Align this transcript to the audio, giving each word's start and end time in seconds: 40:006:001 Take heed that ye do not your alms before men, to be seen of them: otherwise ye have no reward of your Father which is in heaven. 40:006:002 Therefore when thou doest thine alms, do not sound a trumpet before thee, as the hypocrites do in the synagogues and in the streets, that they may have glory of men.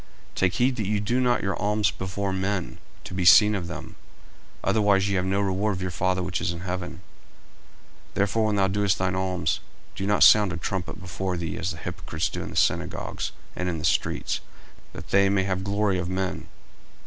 40:006:001 0.31 0.33
Take 0.35 0.53
heed 0.55 0.75
that 0.77 0.87
ye 0.87 0.99
do 0.99 1.19
not 1.21 1.43
your 1.43 1.55
alms 1.61 1.91
before 1.91 2.33
men, 2.33 2.79
to 3.03 3.13
be 3.13 3.23
seen 3.23 3.53
of 3.53 3.67
them: 3.67 3.97
otherwise 4.63 5.07
ye 5.07 5.13
have 5.13 5.25
no 5.27 5.39
reward 5.39 5.75
of 5.75 5.81
your 5.83 5.91
Father 5.91 6.23
which 6.23 6.41
is 6.41 6.51
in 6.51 6.61
heaven. 6.61 7.01
40:006:002 8.15 8.15
Therefore 8.15 8.45
when 8.47 8.55
thou 8.55 8.67
doest 8.67 8.97
thine 8.97 9.13
alms, 9.15 9.59
do 9.93 10.07
not 10.07 10.23
sound 10.23 10.51
a 10.51 10.57
trumpet 10.57 10.99
before 10.99 11.37
thee, 11.37 11.55
as 11.55 11.69
the 11.69 11.77
hypocrites 11.77 12.29
do 12.29 12.41
in 12.41 12.49
the 12.49 12.55
synagogues 12.55 13.31
and 13.55 13.69
in 13.69 13.77
the 13.77 13.85
streets, 13.85 14.39
that 14.93 15.09
they 15.09 15.29
may 15.29 15.43
have 15.43 15.63
glory 15.63 15.99
of 15.99 16.09
men. 16.09 16.47